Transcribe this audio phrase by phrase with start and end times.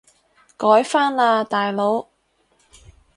[0.57, 2.07] 改返喇大佬